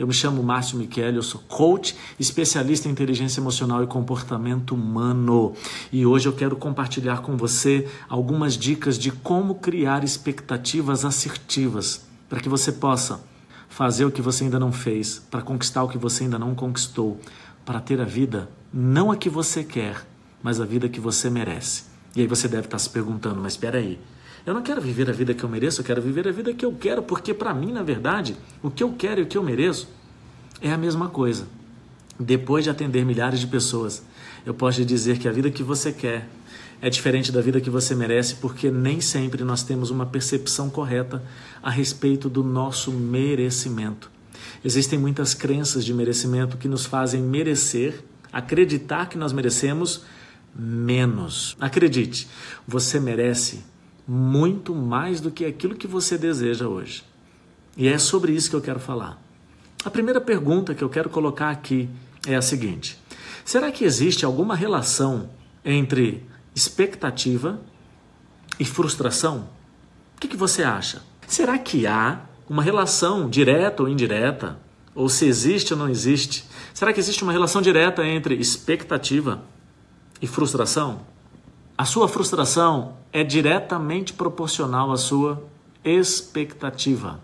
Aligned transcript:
Eu 0.00 0.06
me 0.06 0.14
chamo 0.14 0.42
Márcio 0.42 0.78
Michele, 0.78 1.18
eu 1.18 1.22
sou 1.22 1.42
coach, 1.46 1.94
especialista 2.18 2.88
em 2.88 2.90
inteligência 2.90 3.38
emocional 3.38 3.84
e 3.84 3.86
comportamento 3.86 4.74
humano. 4.74 5.52
E 5.92 6.06
hoje 6.06 6.26
eu 6.26 6.32
quero 6.32 6.56
compartilhar 6.56 7.20
com 7.20 7.36
você 7.36 7.86
algumas 8.08 8.56
dicas 8.56 8.98
de 8.98 9.10
como 9.10 9.56
criar 9.56 10.02
expectativas 10.02 11.04
assertivas 11.04 12.06
para 12.30 12.40
que 12.40 12.48
você 12.48 12.72
possa 12.72 13.22
fazer 13.68 14.06
o 14.06 14.10
que 14.10 14.22
você 14.22 14.44
ainda 14.44 14.58
não 14.58 14.72
fez, 14.72 15.18
para 15.30 15.42
conquistar 15.42 15.82
o 15.82 15.88
que 15.90 15.98
você 15.98 16.24
ainda 16.24 16.38
não 16.38 16.54
conquistou, 16.54 17.20
para 17.62 17.78
ter 17.78 18.00
a 18.00 18.06
vida 18.06 18.48
não 18.72 19.10
a 19.10 19.16
que 19.16 19.28
você 19.28 19.62
quer, 19.62 20.06
mas 20.42 20.62
a 20.62 20.64
vida 20.64 20.88
que 20.88 20.98
você 20.98 21.28
merece. 21.28 21.82
E 22.16 22.22
aí 22.22 22.26
você 22.26 22.48
deve 22.48 22.68
estar 22.68 22.78
se 22.78 22.88
perguntando, 22.88 23.38
mas 23.38 23.52
espera 23.52 23.76
aí, 23.76 24.00
eu 24.46 24.54
não 24.54 24.62
quero 24.62 24.80
viver 24.80 25.08
a 25.08 25.12
vida 25.12 25.34
que 25.34 25.44
eu 25.44 25.48
mereço, 25.48 25.80
eu 25.80 25.84
quero 25.84 26.00
viver 26.00 26.26
a 26.26 26.32
vida 26.32 26.52
que 26.52 26.64
eu 26.64 26.72
quero, 26.72 27.02
porque 27.02 27.34
para 27.34 27.52
mim, 27.52 27.72
na 27.72 27.82
verdade, 27.82 28.36
o 28.62 28.70
que 28.70 28.82
eu 28.82 28.92
quero 28.92 29.20
e 29.20 29.24
o 29.24 29.26
que 29.26 29.36
eu 29.36 29.42
mereço 29.42 29.88
é 30.60 30.72
a 30.72 30.78
mesma 30.78 31.08
coisa. 31.08 31.46
Depois 32.18 32.64
de 32.64 32.70
atender 32.70 33.04
milhares 33.04 33.40
de 33.40 33.46
pessoas, 33.46 34.02
eu 34.44 34.54
posso 34.54 34.78
te 34.78 34.84
dizer 34.84 35.18
que 35.18 35.28
a 35.28 35.32
vida 35.32 35.50
que 35.50 35.62
você 35.62 35.92
quer 35.92 36.28
é 36.82 36.88
diferente 36.88 37.30
da 37.30 37.40
vida 37.40 37.60
que 37.60 37.68
você 37.68 37.94
merece, 37.94 38.36
porque 38.36 38.70
nem 38.70 39.00
sempre 39.00 39.44
nós 39.44 39.62
temos 39.62 39.90
uma 39.90 40.06
percepção 40.06 40.70
correta 40.70 41.22
a 41.62 41.70
respeito 41.70 42.28
do 42.28 42.42
nosso 42.42 42.90
merecimento. 42.90 44.10
Existem 44.64 44.98
muitas 44.98 45.34
crenças 45.34 45.84
de 45.84 45.92
merecimento 45.92 46.56
que 46.56 46.68
nos 46.68 46.86
fazem 46.86 47.20
merecer, 47.20 48.02
acreditar 48.32 49.08
que 49.08 49.18
nós 49.18 49.32
merecemos 49.32 50.02
menos. 50.54 51.56
Acredite, 51.60 52.28
você 52.66 52.98
merece 52.98 53.62
muito 54.12 54.74
mais 54.74 55.20
do 55.20 55.30
que 55.30 55.44
aquilo 55.44 55.76
que 55.76 55.86
você 55.86 56.18
deseja 56.18 56.66
hoje. 56.66 57.04
E 57.76 57.86
é 57.86 57.96
sobre 57.96 58.32
isso 58.32 58.50
que 58.50 58.56
eu 58.56 58.60
quero 58.60 58.80
falar. 58.80 59.22
A 59.84 59.90
primeira 59.90 60.20
pergunta 60.20 60.74
que 60.74 60.82
eu 60.82 60.88
quero 60.88 61.08
colocar 61.08 61.48
aqui 61.48 61.88
é 62.26 62.34
a 62.34 62.42
seguinte: 62.42 62.98
será 63.44 63.70
que 63.70 63.84
existe 63.84 64.24
alguma 64.24 64.56
relação 64.56 65.30
entre 65.64 66.26
expectativa 66.56 67.60
e 68.58 68.64
frustração? 68.64 69.48
O 70.16 70.20
que, 70.20 70.26
que 70.26 70.36
você 70.36 70.64
acha? 70.64 71.02
Será 71.28 71.56
que 71.56 71.86
há 71.86 72.22
uma 72.48 72.64
relação 72.64 73.30
direta 73.30 73.84
ou 73.84 73.88
indireta? 73.88 74.58
Ou 74.92 75.08
se 75.08 75.24
existe 75.24 75.72
ou 75.72 75.78
não 75.78 75.88
existe? 75.88 76.44
Será 76.74 76.92
que 76.92 76.98
existe 76.98 77.22
uma 77.22 77.30
relação 77.30 77.62
direta 77.62 78.04
entre 78.04 78.34
expectativa 78.34 79.40
e 80.20 80.26
frustração? 80.26 81.08
A 81.80 81.86
sua 81.86 82.06
frustração 82.06 82.92
é 83.10 83.24
diretamente 83.24 84.12
proporcional 84.12 84.92
à 84.92 84.98
sua 84.98 85.42
expectativa. 85.82 87.18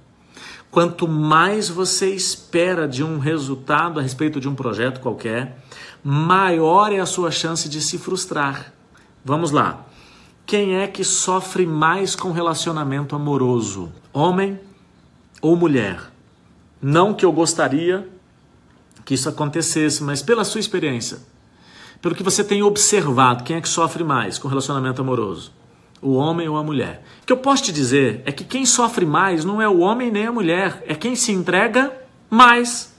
Quanto 0.71 1.07
mais 1.07 1.69
você 1.69 2.09
espera 2.15 2.89
de 2.89 3.05
um 3.05 3.19
resultado 3.19 4.01
a 4.01 4.03
respeito 4.03 4.41
de 4.41 4.49
um 4.49 4.55
projeto 4.55 5.03
qualquer, 5.03 5.63
maior 6.03 6.91
é 6.91 6.99
a 6.99 7.05
sua 7.05 7.31
chance 7.31 7.69
de 7.69 7.83
se 7.83 7.99
frustrar. 7.99 8.73
Vamos 9.23 9.51
lá. 9.51 9.85
Quem 10.47 10.77
é 10.77 10.87
que 10.87 11.05
sofre 11.05 11.67
mais 11.67 12.17
com 12.17 12.33
relacionamento 12.33 13.15
amoroso? 13.15 13.93
Homem 14.11 14.59
ou 15.43 15.55
mulher? 15.55 16.01
Não 16.81 17.13
que 17.13 17.27
eu 17.27 17.33
gostaria 17.33 18.09
que 19.05 19.13
isso 19.13 19.29
acontecesse, 19.29 20.03
mas 20.03 20.23
pela 20.23 20.45
sua 20.45 20.61
experiência, 20.61 21.19
pelo 22.01 22.15
que 22.15 22.23
você 22.23 22.45
tem 22.45 22.63
observado, 22.63 23.45
quem 23.45 23.57
é 23.57 23.61
que 23.61 23.69
sofre 23.69 24.05
mais 24.05 24.39
com 24.39 24.49
relacionamento 24.49 25.01
amoroso? 25.01 25.53
O 26.01 26.15
homem 26.15 26.49
ou 26.49 26.57
a 26.57 26.63
mulher? 26.63 27.03
O 27.23 27.27
que 27.27 27.33
eu 27.33 27.39
posso 27.39 27.65
te 27.65 27.73
dizer 27.73 28.23
é 28.25 28.33
que 28.33 28.45
quem 28.45 28.67
sofre 28.67 29.07
mais 29.07 29.45
não 29.45 29.61
é 29.61 29.69
o 29.69 29.79
homem 29.79 30.11
nem 30.11 30.27
a 30.27 30.33
mulher, 30.33 30.85
é 30.87 30.95
quem 30.95 31.17
se 31.17 31.33
entrega 31.33 31.93
mais. 32.29 32.95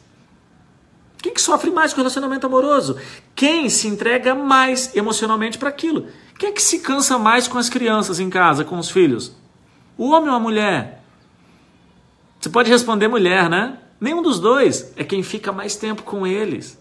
Quem 1.21 1.33
que 1.33 1.41
sofre 1.41 1.71
mais 1.71 1.93
com 1.93 2.01
relacionamento 2.01 2.45
amoroso? 2.45 2.97
Quem 3.35 3.69
se 3.69 3.87
entrega 3.87 4.35
mais 4.35 4.95
emocionalmente 4.95 5.57
para 5.57 5.69
aquilo? 5.69 6.07
Quem 6.37 6.49
é 6.49 6.51
que 6.51 6.61
se 6.61 6.79
cansa 6.79 7.17
mais 7.17 7.47
com 7.47 7.57
as 7.57 7.69
crianças 7.69 8.19
em 8.19 8.29
casa, 8.29 8.63
com 8.63 8.77
os 8.77 8.89
filhos? 8.89 9.35
O 9.97 10.09
homem 10.09 10.29
ou 10.29 10.35
a 10.35 10.39
mulher? 10.39 11.03
Você 12.39 12.49
pode 12.49 12.69
responder 12.69 13.07
mulher, 13.07 13.49
né? 13.49 13.77
Nenhum 13.99 14.21
dos 14.21 14.39
dois 14.39 14.93
é 14.95 15.03
quem 15.03 15.23
fica 15.23 15.51
mais 15.51 15.75
tempo 15.75 16.03
com 16.03 16.25
eles. 16.25 16.77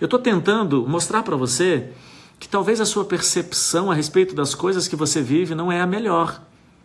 Eu 0.00 0.06
estou 0.06 0.18
tentando 0.18 0.86
mostrar 0.86 1.22
para 1.22 1.36
você 1.36 1.90
que 2.38 2.48
talvez 2.48 2.80
a 2.80 2.86
sua 2.86 3.04
percepção 3.04 3.90
a 3.90 3.94
respeito 3.94 4.34
das 4.34 4.54
coisas 4.54 4.86
que 4.86 4.96
você 4.96 5.20
vive 5.20 5.54
não 5.54 5.70
é 5.70 5.80
a 5.80 5.86
melhor. 5.86 6.40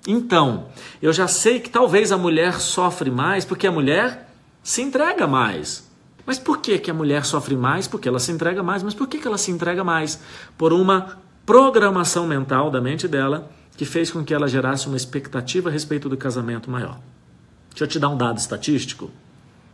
Então, 0.07 0.67
eu 1.01 1.13
já 1.13 1.27
sei 1.27 1.59
que 1.59 1.69
talvez 1.69 2.11
a 2.11 2.17
mulher 2.17 2.59
sofre 2.59 3.09
mais 3.09 3.45
porque 3.45 3.67
a 3.67 3.71
mulher 3.71 4.29
se 4.61 4.81
entrega 4.81 5.27
mais. 5.27 5.89
Mas 6.25 6.39
por 6.39 6.59
que, 6.59 6.79
que 6.79 6.89
a 6.89 6.93
mulher 6.93 7.25
sofre 7.25 7.55
mais? 7.55 7.87
Porque 7.87 8.07
ela 8.07 8.19
se 8.19 8.31
entrega 8.31 8.63
mais. 8.63 8.81
Mas 8.81 8.93
por 8.93 9.07
que, 9.07 9.19
que 9.19 9.27
ela 9.27 9.37
se 9.37 9.51
entrega 9.51 9.83
mais? 9.83 10.19
Por 10.57 10.73
uma 10.73 11.19
programação 11.45 12.25
mental 12.25 12.71
da 12.71 12.81
mente 12.81 13.07
dela 13.07 13.51
que 13.75 13.85
fez 13.85 14.11
com 14.11 14.23
que 14.23 14.33
ela 14.33 14.47
gerasse 14.47 14.87
uma 14.87 14.97
expectativa 14.97 15.69
a 15.69 15.71
respeito 15.71 16.07
do 16.07 16.15
casamento 16.15 16.69
maior. 16.69 16.99
Deixa 17.69 17.83
eu 17.83 17.87
te 17.87 17.99
dar 17.99 18.09
um 18.09 18.17
dado 18.17 18.37
estatístico, 18.37 19.11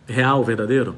real, 0.08 0.44
verdadeiro. 0.44 0.96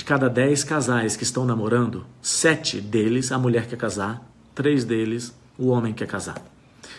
De 0.00 0.04
cada 0.04 0.30
10 0.30 0.64
casais 0.64 1.14
que 1.14 1.24
estão 1.24 1.44
namorando, 1.44 2.06
sete 2.22 2.80
deles 2.80 3.30
a 3.30 3.38
mulher 3.38 3.66
quer 3.66 3.76
casar, 3.76 4.26
três 4.54 4.82
deles 4.82 5.36
o 5.58 5.66
homem 5.66 5.92
quer 5.92 6.06
casar. 6.06 6.42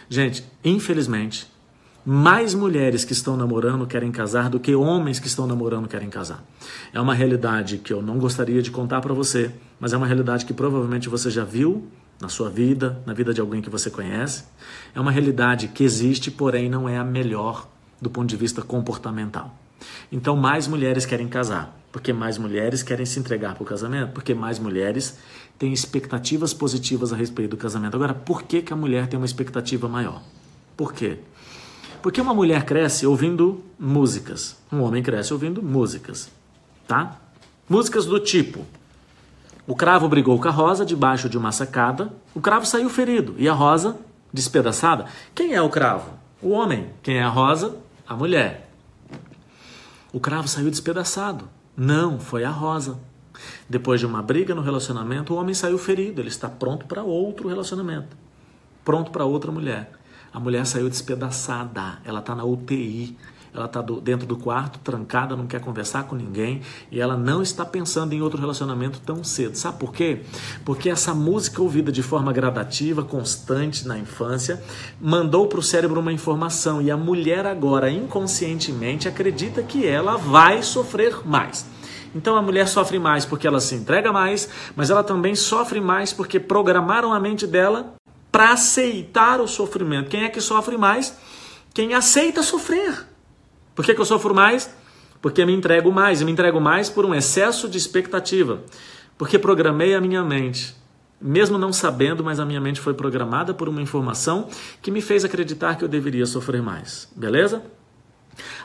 Gente, 0.07 0.45
infelizmente, 0.63 1.51
mais 2.06 2.53
mulheres 2.53 3.03
que 3.03 3.12
estão 3.12 3.35
namorando 3.35 3.88
querem 3.88 4.12
casar 4.12 4.51
do 4.51 4.59
que 4.59 4.75
homens 4.75 5.19
que 5.19 5.25
estão 5.25 5.47
namorando 5.47 5.88
querem 5.88 6.12
casar. 6.12 6.44
É 6.94 7.01
uma 7.01 7.16
realidade 7.16 7.79
que 7.79 7.91
eu 7.91 8.03
não 8.03 8.19
gostaria 8.19 8.62
de 8.62 8.69
contar 8.69 9.01
para 9.01 9.16
você, 9.16 9.51
mas 9.79 9.94
é 9.94 9.97
uma 9.97 10.06
realidade 10.06 10.45
que 10.45 10.53
provavelmente 10.53 11.09
você 11.09 11.31
já 11.31 11.44
viu 11.44 11.88
na 12.22 12.29
sua 12.29 12.51
vida, 12.51 13.01
na 13.03 13.13
vida 13.16 13.33
de 13.33 13.41
alguém 13.41 13.63
que 13.63 13.69
você 13.72 13.89
conhece. 13.89 14.44
É 14.94 15.00
uma 15.00 15.12
realidade 15.12 15.69
que 15.69 15.83
existe, 15.83 16.29
porém 16.29 16.69
não 16.69 16.88
é 16.88 17.00
a 17.00 17.03
melhor 17.03 17.68
do 18.00 18.12
ponto 18.12 18.29
de 18.29 18.38
vista 18.38 18.62
comportamental. 18.62 19.57
Então, 20.12 20.38
mais 20.38 20.68
mulheres 20.68 21.03
querem 21.03 21.28
casar, 21.28 21.81
porque 21.91 22.13
mais 22.13 22.38
mulheres 22.38 22.81
querem 22.81 23.06
se 23.06 23.19
entregar 23.19 23.53
para 23.53 23.63
o 23.63 23.66
casamento, 23.66 24.13
porque 24.13 24.34
mais 24.34 24.57
mulheres 24.59 25.18
têm 25.59 25.74
expectativas 25.74 26.53
positivas 26.53 27.12
a 27.12 27.16
respeito 27.16 27.52
do 27.52 27.57
casamento. 27.57 27.96
Agora, 27.96 28.13
por 28.13 28.44
que, 28.44 28.62
que 28.62 28.74
a 28.74 28.75
mulher 28.75 29.07
tem 29.07 29.19
uma 29.19 29.25
expectativa 29.25 29.88
maior? 29.88 30.22
Por 30.78 30.94
quê? 30.94 31.19
Porque 32.01 32.22
uma 32.22 32.34
mulher 32.34 32.63
cresce 32.66 33.06
ouvindo 33.06 33.63
músicas, 33.78 34.57
um 34.72 34.81
homem 34.81 35.03
cresce 35.03 35.34
ouvindo 35.34 35.62
músicas, 35.62 36.31
tá? 36.88 37.19
Músicas 37.69 38.06
do 38.06 38.19
tipo: 38.19 38.66
o 39.68 39.75
cravo 39.75 40.09
brigou 40.09 40.40
com 40.40 40.47
a 40.47 40.51
rosa 40.51 40.84
debaixo 40.84 41.30
de 41.30 41.38
uma 41.38 41.51
sacada, 41.51 42.12
o 42.34 42.41
cravo 42.41 42.66
saiu 42.66 42.90
ferido 42.90 43.35
e 43.38 43.47
a 43.47 43.53
rosa 43.53 43.97
despedaçada. 44.34 45.06
Quem 45.35 45.53
é 45.53 45.62
o 45.62 45.69
cravo? 45.69 46.09
O 46.41 46.50
homem. 46.50 46.90
Quem 47.03 47.18
é 47.18 47.24
a 47.24 47.30
rosa? 47.30 47.78
A 48.07 48.16
mulher. 48.16 48.69
O 50.12 50.19
cravo 50.19 50.47
saiu 50.47 50.69
despedaçado. 50.72 51.47
Não, 51.75 52.19
foi 52.19 52.43
a 52.43 52.49
rosa. 52.49 52.99
Depois 53.69 53.99
de 53.99 54.05
uma 54.05 54.21
briga 54.21 54.53
no 54.53 54.61
relacionamento, 54.61 55.33
o 55.33 55.37
homem 55.37 55.53
saiu 55.53 55.77
ferido, 55.77 56.21
ele 56.21 56.27
está 56.27 56.49
pronto 56.49 56.85
para 56.85 57.03
outro 57.03 57.47
relacionamento, 57.47 58.15
pronto 58.83 59.11
para 59.11 59.25
outra 59.25 59.51
mulher. 59.51 59.91
A 60.33 60.39
mulher 60.39 60.65
saiu 60.65 60.89
despedaçada, 60.89 61.99
ela 62.03 62.19
está 62.19 62.35
na 62.35 62.43
UTI, 62.43 63.17
ela 63.53 63.66
está 63.66 63.81
dentro 63.81 64.25
do 64.25 64.38
quarto, 64.38 64.79
trancada, 64.79 65.35
não 65.35 65.45
quer 65.45 65.59
conversar 65.59 66.03
com 66.03 66.16
ninguém 66.16 66.62
e 66.89 67.01
ela 67.01 67.17
não 67.17 67.41
está 67.41 67.66
pensando 67.66 68.13
em 68.13 68.22
outro 68.22 68.39
relacionamento 68.39 69.00
tão 69.01 69.23
cedo. 69.23 69.56
Sabe 69.56 69.78
por 69.78 69.91
quê? 69.91 70.22
Porque 70.63 70.89
essa 70.89 71.13
música 71.13 71.62
ouvida 71.62 71.91
de 71.91 72.01
forma 72.01 72.31
gradativa, 72.31 73.03
constante 73.03 73.85
na 73.85 73.97
infância, 73.97 74.63
mandou 75.01 75.47
para 75.47 75.59
o 75.59 75.63
cérebro 75.63 76.00
uma 76.00 76.13
informação 76.13 76.81
e 76.81 76.89
a 76.89 76.95
mulher 76.95 77.45
agora 77.45 77.91
inconscientemente 77.91 79.07
acredita 79.07 79.62
que 79.62 79.85
ela 79.85 80.16
vai 80.16 80.63
sofrer 80.63 81.28
mais. 81.28 81.66
Então 82.16 82.35
a 82.35 82.41
mulher 82.41 82.68
sofre 82.68 83.00
mais 83.00 83.25
porque 83.25 83.48
ela 83.48 83.59
se 83.59 83.75
entrega 83.75 84.13
mais, 84.13 84.48
mas 84.75 84.89
ela 84.89 85.03
também 85.03 85.36
sofre 85.36 85.81
mais 85.81 86.13
porque 86.13 86.39
programaram 86.39 87.13
a 87.13 87.19
mente 87.19 87.45
dela 87.45 87.94
para 88.31 88.51
aceitar 88.51 89.42
o 89.42 89.48
sofrimento. 89.48 90.09
Quem 90.09 90.24
é 90.24 90.30
que 90.30 90.39
sofre 90.39 90.77
mais? 90.77 91.18
Quem 91.74 91.94
aceita 91.94 92.44
sofrer. 92.44 93.11
Por 93.81 93.86
que, 93.88 93.95
que 93.95 94.01
eu 94.01 94.06
sofro 94.06 94.36
mais? 94.36 94.69
Porque 95.24 95.44
me 95.44 95.51
entrego 95.51 95.92
mais. 95.92 96.22
E 96.22 96.25
me 96.25 96.31
entrego 96.31 96.62
mais 96.62 96.88
por 96.88 97.04
um 97.04 97.16
excesso 97.16 97.68
de 97.68 97.80
expectativa. 97.80 98.62
Porque 99.18 99.39
programei 99.39 99.95
a 99.95 100.00
minha 100.00 100.24
mente. 100.24 100.75
Mesmo 101.19 101.57
não 101.57 101.74
sabendo, 101.74 102.24
mas 102.24 102.39
a 102.39 102.45
minha 102.45 102.62
mente 102.62 102.80
foi 102.80 102.94
programada 102.94 103.56
por 103.56 103.68
uma 103.68 103.81
informação 103.81 104.48
que 104.83 104.92
me 104.92 105.01
fez 105.01 105.25
acreditar 105.25 105.80
que 105.80 105.83
eu 105.83 105.88
deveria 105.88 106.28
sofrer 106.28 106.62
mais. 106.62 107.10
Beleza? 107.16 107.63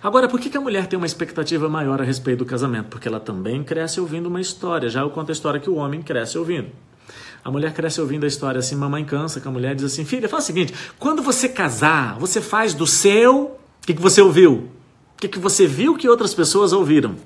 Agora, 0.03 0.29
por 0.29 0.39
que, 0.39 0.51
que 0.51 0.59
a 0.59 0.61
mulher 0.61 0.87
tem 0.87 0.99
uma 0.99 1.07
expectativa 1.07 1.67
maior 1.67 1.99
a 1.99 2.05
respeito 2.05 2.41
do 2.41 2.45
casamento? 2.45 2.89
Porque 2.91 3.09
ela 3.09 3.19
também 3.19 3.65
cresce 3.65 3.99
ouvindo 3.99 4.27
uma 4.27 4.43
história. 4.43 4.91
Já 4.91 5.01
eu 5.01 5.09
conto 5.09 5.31
a 5.31 5.33
história 5.33 5.59
que 5.59 5.71
o 5.71 5.77
homem 5.77 6.03
cresce 6.03 6.37
ouvindo. 6.37 6.69
A 7.43 7.51
mulher 7.51 7.73
cresce 7.73 8.03
ouvindo 8.03 8.25
a 8.25 8.27
história 8.27 8.59
assim, 8.59 8.77
mamãe 8.77 9.03
cansa, 9.03 9.41
que 9.41 9.49
a 9.49 9.51
mulher 9.51 9.75
diz 9.75 9.87
assim, 9.87 10.05
filha, 10.05 10.29
faz 10.29 10.45
o 10.45 10.47
seguinte, 10.47 10.75
quando 10.99 11.23
você 11.23 11.49
casar, 11.49 12.19
você 12.19 12.39
faz 12.39 12.75
do 12.75 12.87
seu... 12.87 13.45
O 13.83 13.87
que, 13.87 13.95
que 13.95 14.03
você 14.03 14.21
ouviu? 14.21 14.76
O 15.17 15.19
que, 15.19 15.29
que 15.29 15.39
você 15.39 15.67
viu 15.67 15.97
que 15.97 16.07
outras 16.07 16.35
pessoas 16.35 16.75
ouviram? 16.75 17.17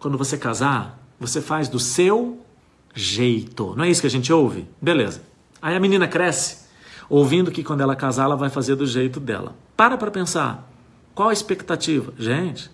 Quando 0.00 0.18
você 0.18 0.36
casar, 0.36 0.98
você 1.20 1.40
faz 1.40 1.68
do 1.68 1.78
seu 1.78 2.44
jeito. 2.92 3.76
Não 3.76 3.84
é 3.84 3.88
isso 3.88 4.00
que 4.00 4.08
a 4.08 4.10
gente 4.10 4.32
ouve? 4.32 4.66
Beleza. 4.82 5.22
Aí 5.62 5.76
a 5.76 5.80
menina 5.80 6.08
cresce, 6.08 6.66
ouvindo 7.08 7.52
que 7.52 7.62
quando 7.62 7.80
ela 7.80 7.94
casar, 7.94 8.24
ela 8.24 8.34
vai 8.34 8.50
fazer 8.50 8.74
do 8.74 8.84
jeito 8.84 9.20
dela. 9.20 9.54
Para 9.76 9.96
para 9.96 10.10
pensar. 10.10 10.68
Qual 11.14 11.28
a 11.28 11.32
expectativa? 11.32 12.12
Gente, 12.18 12.72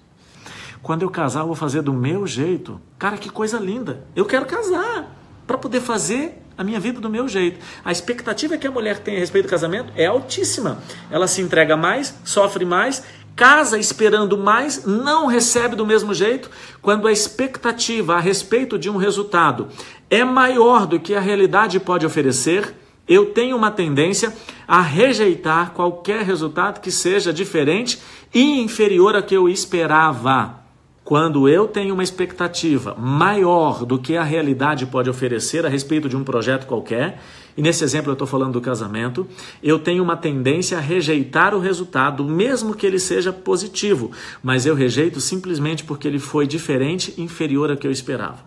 quando 0.83 1.03
eu 1.03 1.11
casar, 1.11 1.41
eu 1.41 1.47
vou 1.47 1.55
fazer 1.55 1.83
do 1.83 1.93
meu 1.93 2.27
jeito. 2.27 2.81
Cara, 2.99 3.19
que 3.19 3.29
coisa 3.29 3.59
linda. 3.59 4.03
Eu 4.17 4.25
quero 4.25 4.47
casar 4.47 5.15
para 5.47 5.59
poder 5.59 5.83
fazer 5.83 6.43
a 6.57 6.65
minha 6.65 6.81
vida 6.81 7.01
do 7.01 7.11
meu 7.11 7.29
jeito. 7.29 7.59
A 7.85 7.93
expectativa 7.93 8.57
que 8.57 8.67
a 8.67 8.71
mulher 8.71 8.99
tem 8.99 9.17
a 9.17 9.19
respeito 9.19 9.47
do 9.47 9.51
casamento 9.51 9.93
é 9.95 10.07
altíssima. 10.07 10.79
Ela 11.11 11.27
se 11.27 11.43
entrega 11.43 11.77
mais, 11.77 12.15
sofre 12.25 12.65
mais, 12.65 13.03
casa 13.37 13.79
esperando 13.79 14.39
mais, 14.39 14.85
não 14.85 15.27
recebe 15.27 15.77
do 15.77 15.87
mesmo 15.87 16.15
jeito. 16.15 16.51
Quando 16.81 17.09
a 17.09 17.13
expectativa 17.13 18.15
a 18.15 18.21
respeito 18.21 18.79
de 18.79 18.89
um 18.89 18.97
resultado 18.97 19.69
é 20.09 20.25
maior 20.25 20.87
do 20.87 21.01
que 21.01 21.15
a 21.15 21.21
realidade 21.21 21.81
pode 21.81 22.07
oferecer, 22.07 22.75
eu 23.07 23.27
tenho 23.27 23.57
uma 23.57 23.71
tendência 23.71 24.35
a 24.67 24.81
rejeitar 24.81 25.73
qualquer 25.73 26.23
resultado 26.23 26.81
que 26.81 26.91
seja 26.91 27.33
diferente 27.33 28.01
e 28.33 28.61
inferior 28.61 29.15
ao 29.15 29.23
que 29.23 29.37
eu 29.37 29.49
esperava. 29.49 30.64
Quando 31.05 31.47
eu 31.47 31.69
tenho 31.69 31.93
uma 31.93 32.03
expectativa 32.03 32.95
maior 32.99 33.85
do 33.85 33.99
que 33.99 34.17
a 34.17 34.25
realidade 34.25 34.87
pode 34.87 35.11
oferecer 35.11 35.67
a 35.67 35.69
respeito 35.69 36.09
de 36.09 36.17
um 36.17 36.25
projeto 36.25 36.67
qualquer, 36.67 37.21
e 37.55 37.61
nesse 37.61 37.85
exemplo 37.85 38.09
eu 38.09 38.15
estou 38.15 38.27
falando 38.27 38.55
do 38.55 38.61
casamento, 38.63 39.27
eu 39.63 39.79
tenho 39.79 40.03
uma 40.03 40.17
tendência 40.17 40.79
a 40.79 40.81
rejeitar 40.81 41.55
o 41.55 41.61
resultado, 41.61 42.25
mesmo 42.25 42.75
que 42.75 42.87
ele 42.87 42.99
seja 42.99 43.35
positivo, 43.35 44.13
mas 44.43 44.65
eu 44.65 44.75
rejeito 44.75 45.21
simplesmente 45.21 45.85
porque 45.85 46.09
ele 46.09 46.19
foi 46.19 46.47
diferente, 46.47 47.13
inferior 47.19 47.71
ao 47.71 47.77
que 47.77 47.87
eu 47.87 47.93
esperava. 47.93 48.39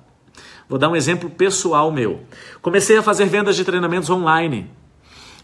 Vou 0.67 0.79
dar 0.79 0.89
um 0.89 0.95
exemplo 0.95 1.29
pessoal 1.29 1.91
meu. 1.91 2.21
Comecei 2.59 2.97
a 2.97 3.03
fazer 3.03 3.25
vendas 3.25 3.55
de 3.55 3.63
treinamentos 3.63 4.09
online. 4.09 4.67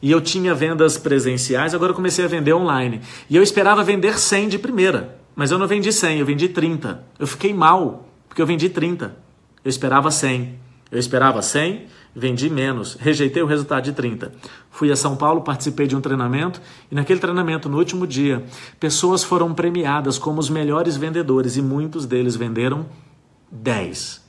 E 0.02 0.10
eu 0.10 0.20
tinha 0.20 0.56
vendas 0.56 0.98
presenciais, 0.98 1.76
agora 1.76 1.94
comecei 1.94 2.26
a 2.26 2.28
vender 2.28 2.54
online. 2.54 3.02
E 3.30 3.36
eu 3.36 3.44
esperava 3.44 3.84
vender 3.84 4.18
100 4.18 4.50
de 4.50 4.58
primeira. 4.58 5.23
Mas 5.36 5.52
eu 5.52 5.58
não 5.58 5.68
vendi 5.68 5.92
100, 5.92 6.20
eu 6.20 6.26
vendi 6.26 6.50
30. 6.50 7.04
Eu 7.18 7.28
fiquei 7.28 7.54
mal, 7.54 8.08
porque 8.28 8.42
eu 8.42 8.46
vendi 8.46 8.70
30. 8.70 9.16
Eu 9.64 9.70
esperava 9.70 10.12
100. 10.12 10.60
Eu 10.92 11.00
esperava 11.00 11.42
100, 11.42 11.88
vendi 12.16 12.50
menos. 12.50 12.96
Rejeitei 13.00 13.42
o 13.42 13.48
resultado 13.48 13.84
de 13.84 13.94
30. 13.94 14.32
Fui 14.70 14.92
a 14.92 14.96
São 14.96 15.16
Paulo, 15.16 15.42
participei 15.42 15.88
de 15.88 15.96
um 15.96 16.02
treinamento 16.02 16.62
e 16.92 16.96
naquele 16.96 17.20
treinamento, 17.20 17.68
no 17.68 17.78
último 17.78 18.06
dia, 18.06 18.44
pessoas 18.80 19.24
foram 19.24 19.54
premiadas 19.54 20.20
como 20.20 20.40
os 20.40 20.50
melhores 20.50 20.98
vendedores 20.98 21.58
e 21.58 21.62
muitos 21.62 22.06
deles 22.06 22.36
venderam 22.36 22.86
10. 23.52 24.22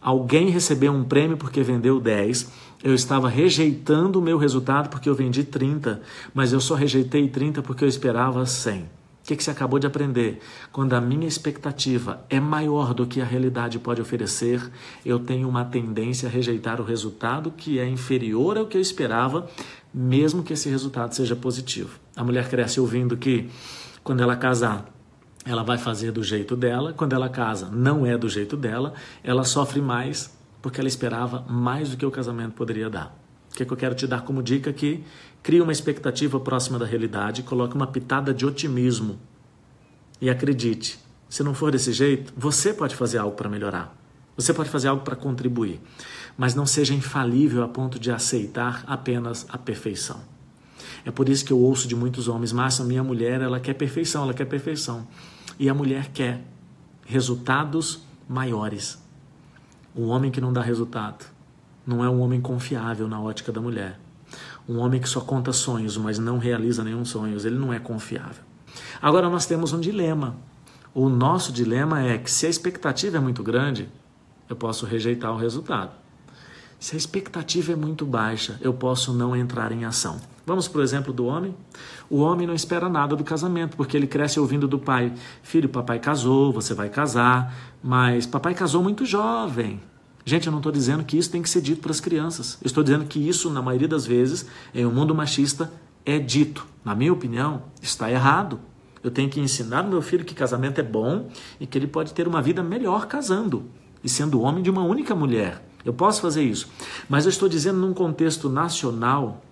Alguém 0.00 0.48
recebeu 0.48 0.92
um 0.92 1.04
prêmio 1.04 1.36
porque 1.36 1.62
vendeu 1.62 2.00
10. 2.00 2.50
Eu 2.82 2.94
estava 2.94 3.28
rejeitando 3.28 4.18
o 4.18 4.22
meu 4.22 4.38
resultado 4.38 4.88
porque 4.88 5.08
eu 5.08 5.14
vendi 5.14 5.44
30, 5.44 6.00
mas 6.32 6.52
eu 6.52 6.60
só 6.60 6.74
rejeitei 6.74 7.28
30 7.28 7.62
porque 7.62 7.84
eu 7.84 7.88
esperava 7.88 8.46
100. 8.46 8.99
Que, 9.30 9.36
que 9.36 9.44
você 9.44 9.52
acabou 9.52 9.78
de 9.78 9.86
aprender? 9.86 10.40
Quando 10.72 10.94
a 10.94 11.00
minha 11.00 11.28
expectativa 11.28 12.20
é 12.28 12.40
maior 12.40 12.92
do 12.92 13.06
que 13.06 13.20
a 13.20 13.24
realidade 13.24 13.78
pode 13.78 14.02
oferecer, 14.02 14.60
eu 15.06 15.20
tenho 15.20 15.48
uma 15.48 15.64
tendência 15.64 16.28
a 16.28 16.32
rejeitar 16.32 16.80
o 16.80 16.84
resultado 16.84 17.52
que 17.52 17.78
é 17.78 17.88
inferior 17.88 18.58
ao 18.58 18.66
que 18.66 18.76
eu 18.76 18.80
esperava, 18.80 19.48
mesmo 19.94 20.42
que 20.42 20.52
esse 20.52 20.68
resultado 20.68 21.14
seja 21.14 21.36
positivo. 21.36 22.00
A 22.16 22.24
mulher 22.24 22.48
cresce 22.48 22.80
ouvindo 22.80 23.16
que 23.16 23.48
quando 24.02 24.20
ela 24.20 24.34
casar, 24.34 24.92
ela 25.46 25.62
vai 25.62 25.78
fazer 25.78 26.10
do 26.10 26.24
jeito 26.24 26.56
dela, 26.56 26.92
quando 26.92 27.12
ela 27.12 27.28
casa, 27.28 27.68
não 27.72 28.04
é 28.04 28.18
do 28.18 28.28
jeito 28.28 28.56
dela, 28.56 28.94
ela 29.22 29.44
sofre 29.44 29.80
mais 29.80 30.36
porque 30.60 30.80
ela 30.80 30.88
esperava 30.88 31.44
mais 31.48 31.90
do 31.90 31.96
que 31.96 32.04
o 32.04 32.10
casamento 32.10 32.54
poderia 32.54 32.90
dar. 32.90 33.16
O 33.50 33.56
que, 33.56 33.62
é 33.62 33.66
que 33.66 33.72
eu 33.72 33.76
quero 33.76 33.94
te 33.94 34.06
dar 34.06 34.22
como 34.22 34.42
dica 34.42 34.70
aqui? 34.70 35.04
Crie 35.42 35.60
uma 35.60 35.72
expectativa 35.72 36.38
próxima 36.38 36.78
da 36.78 36.86
realidade, 36.86 37.42
coloque 37.42 37.74
uma 37.74 37.86
pitada 37.86 38.32
de 38.32 38.46
otimismo. 38.46 39.18
E 40.20 40.30
acredite, 40.30 40.98
se 41.28 41.42
não 41.42 41.54
for 41.54 41.72
desse 41.72 41.92
jeito, 41.92 42.32
você 42.36 42.72
pode 42.72 42.94
fazer 42.94 43.18
algo 43.18 43.36
para 43.36 43.48
melhorar. 43.48 43.96
Você 44.36 44.54
pode 44.54 44.70
fazer 44.70 44.88
algo 44.88 45.02
para 45.02 45.16
contribuir. 45.16 45.80
Mas 46.36 46.54
não 46.54 46.64
seja 46.64 46.94
infalível 46.94 47.62
a 47.62 47.68
ponto 47.68 47.98
de 47.98 48.10
aceitar 48.10 48.84
apenas 48.86 49.46
a 49.48 49.58
perfeição. 49.58 50.20
É 51.04 51.10
por 51.10 51.28
isso 51.28 51.44
que 51.44 51.52
eu 51.52 51.58
ouço 51.58 51.88
de 51.88 51.96
muitos 51.96 52.28
homens, 52.28 52.52
Márcia, 52.52 52.84
minha 52.84 53.02
mulher, 53.02 53.40
ela 53.40 53.58
quer 53.58 53.74
perfeição, 53.74 54.22
ela 54.22 54.34
quer 54.34 54.44
perfeição. 54.44 55.06
E 55.58 55.68
a 55.68 55.74
mulher 55.74 56.10
quer 56.12 56.44
resultados 57.06 58.02
maiores. 58.28 58.98
O 59.94 60.06
homem 60.06 60.30
que 60.30 60.40
não 60.40 60.52
dá 60.52 60.62
resultado 60.62 61.26
não 61.86 62.04
é 62.04 62.08
um 62.08 62.20
homem 62.20 62.40
confiável 62.40 63.08
na 63.08 63.20
ótica 63.20 63.50
da 63.50 63.60
mulher. 63.60 63.98
Um 64.68 64.78
homem 64.78 65.00
que 65.00 65.08
só 65.08 65.20
conta 65.20 65.52
sonhos, 65.52 65.96
mas 65.96 66.18
não 66.18 66.38
realiza 66.38 66.84
nenhum 66.84 67.04
sonho, 67.04 67.38
ele 67.38 67.58
não 67.58 67.72
é 67.72 67.78
confiável. 67.78 68.44
Agora 69.00 69.28
nós 69.28 69.46
temos 69.46 69.72
um 69.72 69.80
dilema. 69.80 70.36
O 70.94 71.08
nosso 71.08 71.52
dilema 71.52 72.02
é 72.02 72.18
que 72.18 72.30
se 72.30 72.46
a 72.46 72.50
expectativa 72.50 73.16
é 73.16 73.20
muito 73.20 73.42
grande, 73.42 73.88
eu 74.48 74.56
posso 74.56 74.86
rejeitar 74.86 75.32
o 75.32 75.36
resultado. 75.36 75.92
Se 76.78 76.94
a 76.94 76.98
expectativa 76.98 77.72
é 77.72 77.76
muito 77.76 78.06
baixa, 78.06 78.58
eu 78.60 78.72
posso 78.72 79.12
não 79.12 79.36
entrar 79.36 79.70
em 79.70 79.84
ação. 79.84 80.18
Vamos 80.46 80.66
para 80.66 80.80
o 80.80 80.82
exemplo 80.82 81.12
do 81.12 81.26
homem? 81.26 81.54
O 82.08 82.20
homem 82.20 82.46
não 82.46 82.54
espera 82.54 82.88
nada 82.88 83.14
do 83.14 83.22
casamento, 83.22 83.76
porque 83.76 83.96
ele 83.96 84.06
cresce 84.06 84.40
ouvindo 84.40 84.66
do 84.66 84.78
pai: 84.78 85.12
Filho, 85.42 85.68
papai 85.68 85.98
casou, 85.98 86.52
você 86.52 86.72
vai 86.72 86.88
casar, 86.88 87.54
mas 87.82 88.26
papai 88.26 88.54
casou 88.54 88.82
muito 88.82 89.04
jovem. 89.04 89.80
Gente, 90.30 90.46
eu 90.46 90.52
não 90.52 90.60
estou 90.60 90.70
dizendo 90.70 91.02
que 91.02 91.18
isso 91.18 91.28
tem 91.28 91.42
que 91.42 91.50
ser 91.50 91.60
dito 91.60 91.80
para 91.80 91.90
as 91.90 91.98
crianças. 91.98 92.56
Eu 92.62 92.68
estou 92.68 92.84
dizendo 92.84 93.04
que 93.04 93.18
isso, 93.18 93.50
na 93.50 93.60
maioria 93.60 93.88
das 93.88 94.06
vezes, 94.06 94.46
em 94.72 94.86
um 94.86 94.94
mundo 94.94 95.12
machista, 95.12 95.72
é 96.06 96.20
dito. 96.20 96.68
Na 96.84 96.94
minha 96.94 97.12
opinião, 97.12 97.64
está 97.82 98.08
errado. 98.08 98.60
Eu 99.02 99.10
tenho 99.10 99.28
que 99.28 99.40
ensinar 99.40 99.82
meu 99.82 100.00
filho 100.00 100.24
que 100.24 100.32
casamento 100.32 100.78
é 100.78 100.84
bom 100.84 101.28
e 101.58 101.66
que 101.66 101.76
ele 101.76 101.88
pode 101.88 102.14
ter 102.14 102.28
uma 102.28 102.40
vida 102.40 102.62
melhor 102.62 103.08
casando 103.08 103.64
e 104.04 104.08
sendo 104.08 104.40
homem 104.40 104.62
de 104.62 104.70
uma 104.70 104.84
única 104.84 105.16
mulher. 105.16 105.66
Eu 105.84 105.92
posso 105.92 106.22
fazer 106.22 106.44
isso. 106.44 106.68
Mas 107.08 107.24
eu 107.24 107.30
estou 107.30 107.48
dizendo 107.48 107.80
num 107.80 107.92
contexto 107.92 108.48
nacional, 108.48 109.42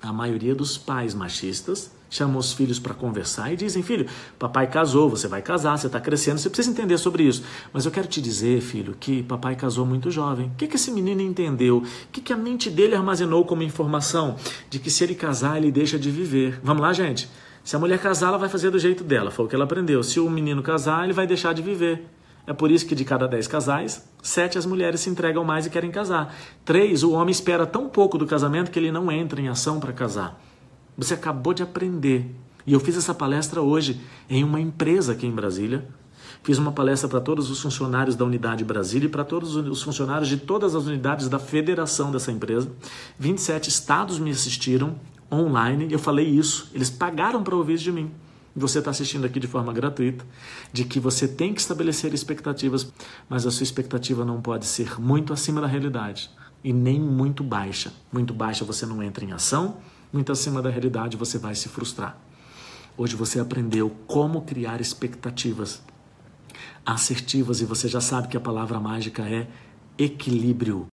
a 0.00 0.12
maioria 0.12 0.54
dos 0.54 0.78
pais 0.78 1.12
machistas 1.12 1.90
chamam 2.10 2.36
os 2.36 2.52
filhos 2.52 2.78
para 2.78 2.92
conversar 2.92 3.52
e 3.52 3.56
dizem: 3.56 3.82
Filho, 3.82 4.06
papai 4.38 4.66
casou, 4.66 5.08
você 5.08 5.28
vai 5.28 5.40
casar, 5.40 5.78
você 5.78 5.86
está 5.86 6.00
crescendo, 6.00 6.38
você 6.38 6.50
precisa 6.50 6.70
entender 6.76 6.98
sobre 6.98 7.22
isso. 7.22 7.44
Mas 7.72 7.86
eu 7.86 7.92
quero 7.92 8.08
te 8.08 8.20
dizer, 8.20 8.60
filho, 8.60 8.96
que 8.98 9.22
papai 9.22 9.54
casou 9.54 9.86
muito 9.86 10.10
jovem. 10.10 10.48
O 10.48 10.56
que, 10.56 10.66
que 10.66 10.76
esse 10.76 10.90
menino 10.90 11.22
entendeu? 11.22 11.78
O 11.78 12.08
que, 12.12 12.20
que 12.20 12.32
a 12.32 12.36
mente 12.36 12.68
dele 12.68 12.94
armazenou 12.94 13.44
como 13.44 13.62
informação? 13.62 14.36
De 14.68 14.78
que 14.78 14.90
se 14.90 15.04
ele 15.04 15.14
casar, 15.14 15.56
ele 15.56 15.70
deixa 15.70 15.98
de 15.98 16.10
viver. 16.10 16.60
Vamos 16.62 16.82
lá, 16.82 16.92
gente? 16.92 17.30
Se 17.62 17.76
a 17.76 17.78
mulher 17.78 17.98
casar, 17.98 18.28
ela 18.28 18.38
vai 18.38 18.48
fazer 18.48 18.70
do 18.70 18.78
jeito 18.78 19.04
dela, 19.04 19.30
foi 19.30 19.44
o 19.44 19.48
que 19.48 19.54
ela 19.54 19.64
aprendeu. 19.64 20.02
Se 20.02 20.18
o 20.18 20.28
menino 20.28 20.62
casar, 20.62 21.04
ele 21.04 21.12
vai 21.12 21.26
deixar 21.26 21.54
de 21.54 21.62
viver. 21.62 22.06
É 22.46 22.52
por 22.52 22.70
isso 22.70 22.86
que 22.86 22.94
de 22.94 23.04
cada 23.04 23.28
dez 23.28 23.46
casais, 23.46 24.08
sete 24.22 24.58
as 24.58 24.66
mulheres 24.66 25.00
se 25.00 25.10
entregam 25.10 25.44
mais 25.44 25.66
e 25.66 25.70
querem 25.70 25.90
casar. 25.90 26.34
Três, 26.64 27.02
o 27.02 27.12
homem 27.12 27.30
espera 27.30 27.66
tão 27.66 27.88
pouco 27.88 28.18
do 28.18 28.26
casamento 28.26 28.70
que 28.70 28.78
ele 28.78 28.90
não 28.90 29.12
entra 29.12 29.40
em 29.40 29.48
ação 29.48 29.78
para 29.78 29.92
casar. 29.92 30.40
Você 31.00 31.14
acabou 31.14 31.54
de 31.54 31.62
aprender. 31.62 32.30
E 32.66 32.74
eu 32.74 32.78
fiz 32.78 32.94
essa 32.94 33.14
palestra 33.14 33.62
hoje 33.62 33.98
em 34.28 34.44
uma 34.44 34.60
empresa 34.60 35.12
aqui 35.12 35.26
em 35.26 35.30
Brasília. 35.30 35.88
Fiz 36.42 36.58
uma 36.58 36.72
palestra 36.72 37.08
para 37.08 37.22
todos 37.22 37.48
os 37.48 37.58
funcionários 37.58 38.14
da 38.14 38.24
unidade 38.26 38.62
Brasília 38.66 39.06
e 39.06 39.08
para 39.08 39.24
todos 39.24 39.56
os 39.56 39.82
funcionários 39.82 40.28
de 40.28 40.36
todas 40.36 40.74
as 40.74 40.84
unidades 40.84 41.26
da 41.26 41.38
federação 41.38 42.12
dessa 42.12 42.30
empresa. 42.30 42.70
27 43.18 43.70
estados 43.70 44.18
me 44.18 44.30
assistiram 44.30 44.94
online. 45.32 45.88
Eu 45.90 45.98
falei 45.98 46.28
isso. 46.28 46.68
Eles 46.74 46.90
pagaram 46.90 47.42
para 47.42 47.56
ouvir 47.56 47.78
de 47.78 47.90
mim. 47.90 48.10
Você 48.54 48.80
está 48.80 48.90
assistindo 48.90 49.24
aqui 49.24 49.40
de 49.40 49.46
forma 49.46 49.72
gratuita, 49.72 50.22
de 50.70 50.84
que 50.84 51.00
você 51.00 51.26
tem 51.26 51.54
que 51.54 51.62
estabelecer 51.62 52.12
expectativas, 52.12 52.92
mas 53.26 53.46
a 53.46 53.50
sua 53.50 53.64
expectativa 53.64 54.22
não 54.22 54.42
pode 54.42 54.66
ser 54.66 55.00
muito 55.00 55.32
acima 55.32 55.62
da 55.62 55.66
realidade 55.66 56.28
e 56.62 56.74
nem 56.74 57.00
muito 57.00 57.42
baixa. 57.42 57.90
Muito 58.12 58.34
baixa 58.34 58.66
você 58.66 58.84
não 58.84 59.02
entra 59.02 59.24
em 59.24 59.32
ação, 59.32 59.78
muito 60.12 60.32
acima 60.32 60.60
da 60.60 60.70
realidade, 60.70 61.16
você 61.16 61.38
vai 61.38 61.54
se 61.54 61.68
frustrar. 61.68 62.18
Hoje 62.96 63.16
você 63.16 63.40
aprendeu 63.40 63.90
como 64.06 64.42
criar 64.42 64.80
expectativas 64.80 65.82
assertivas 66.84 67.60
e 67.60 67.64
você 67.64 67.88
já 67.88 68.00
sabe 68.00 68.28
que 68.28 68.36
a 68.36 68.40
palavra 68.40 68.80
mágica 68.80 69.22
é 69.28 69.46
equilíbrio. 69.98 70.88